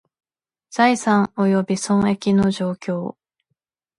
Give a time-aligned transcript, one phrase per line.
[0.71, 3.17] 財産および損益の状況